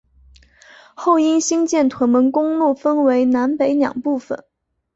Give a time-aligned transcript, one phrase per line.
[0.95, 4.43] 后因兴建屯门公路分为南北两部份。